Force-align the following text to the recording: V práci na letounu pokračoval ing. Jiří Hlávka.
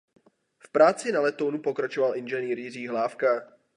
V 0.59 0.67
práci 0.71 1.11
na 1.11 1.21
letounu 1.21 1.61
pokračoval 1.61 2.15
ing. 2.17 2.29
Jiří 2.31 2.87
Hlávka. 2.87 3.45